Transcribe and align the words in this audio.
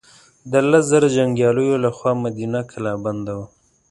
د 0.51 0.53
لس 0.69 0.83
زره 0.91 1.07
جنګیالیو 1.17 1.81
له 1.83 1.89
خوا 1.97 2.11
مدینه 2.25 2.59
کلا 2.71 2.93
بنده 3.05 3.31
وه. 3.37 3.45